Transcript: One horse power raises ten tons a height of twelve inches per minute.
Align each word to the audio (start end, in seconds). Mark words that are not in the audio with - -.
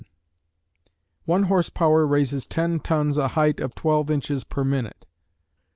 One 1.25 1.43
horse 1.43 1.69
power 1.69 2.07
raises 2.07 2.47
ten 2.47 2.79
tons 2.79 3.19
a 3.19 3.27
height 3.27 3.59
of 3.59 3.75
twelve 3.75 4.09
inches 4.09 4.43
per 4.43 4.63
minute. 4.63 5.05